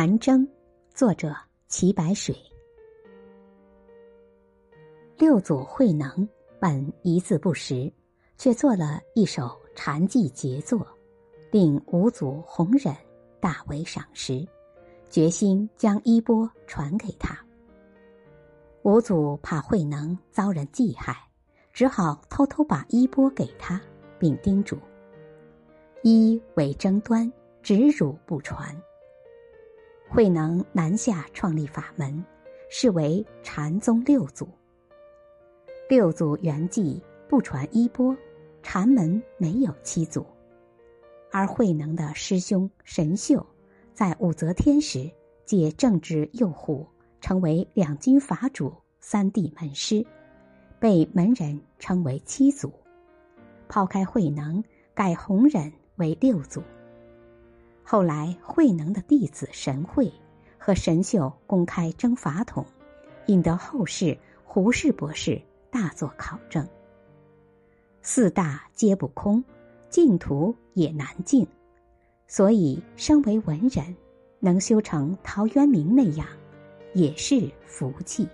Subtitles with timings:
[0.00, 0.46] 禅征，
[0.94, 1.34] 作者
[1.66, 2.32] 齐白水。
[5.16, 6.28] 六祖慧能
[6.60, 7.92] 本一字不识，
[8.36, 10.86] 却做了一首禅偈杰作，
[11.50, 12.94] 令五祖弘忍
[13.40, 14.46] 大为赏识，
[15.10, 17.36] 决心将衣钵传给他。
[18.82, 21.16] 五祖怕慧能遭人忌害，
[21.72, 23.80] 只好偷偷把衣钵给他，
[24.16, 24.78] 并叮嘱
[26.04, 27.28] ：“一为争端，
[27.64, 28.72] 只辱不传。”
[30.08, 32.24] 慧能南下创立法门，
[32.70, 34.48] 是为禅宗六祖。
[35.88, 38.16] 六祖圆寂不传衣钵，
[38.62, 40.24] 禅门没有七祖。
[41.30, 43.46] 而慧能的师兄神秀，
[43.92, 45.10] 在武则天时
[45.44, 46.86] 借政治诱惑，
[47.20, 50.04] 成为两军法主、三帝门师，
[50.80, 52.72] 被门人称为七祖。
[53.68, 56.62] 抛开慧能，改弘忍为六祖。
[57.90, 60.12] 后来，慧能的弟子神会
[60.58, 62.66] 和神秀公开争法统，
[63.28, 65.40] 引得后世胡适博士
[65.70, 66.68] 大作考证。
[68.02, 69.42] 四大皆不空，
[69.88, 71.46] 净土也难净，
[72.26, 73.96] 所以身为文人，
[74.38, 76.26] 能修成陶渊明那样，
[76.92, 78.28] 也是福气。